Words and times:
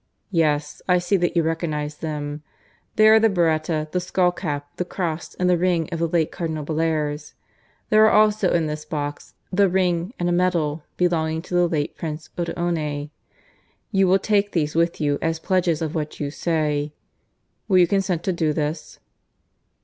Yes; 0.31 0.81
I 0.89 0.97
see 0.97 1.15
that 1.17 1.37
you 1.37 1.43
recognize 1.43 1.97
them. 1.97 2.41
They 2.95 3.07
are 3.07 3.19
the 3.19 3.29
biretta, 3.29 3.87
the 3.91 3.99
skullcap, 3.99 4.63
the 4.77 4.83
cross, 4.83 5.35
and 5.35 5.47
the 5.47 5.59
ring 5.59 5.89
of 5.91 5.99
the 5.99 6.07
late 6.07 6.31
Cardinal 6.31 6.63
Bellairs. 6.65 7.35
There 7.91 8.03
are 8.07 8.11
also 8.11 8.49
in 8.51 8.65
this 8.65 8.83
box 8.83 9.35
the 9.53 9.69
ring 9.69 10.11
and 10.17 10.27
a 10.27 10.31
medal 10.31 10.81
belonging 10.97 11.43
to 11.43 11.53
the 11.53 11.67
late 11.67 11.95
Prince 11.97 12.31
Otteone.... 12.35 13.11
You 13.91 14.07
will 14.07 14.17
take 14.17 14.53
these 14.53 14.73
with 14.73 14.99
you 14.99 15.19
as 15.21 15.37
pledges 15.37 15.83
of 15.83 15.93
what 15.93 16.19
you 16.19 16.31
say.... 16.31 16.93
Will 17.67 17.77
you 17.77 17.85
consent 17.85 18.23
to 18.23 18.33
do 18.33 18.53
this?" 18.53 18.97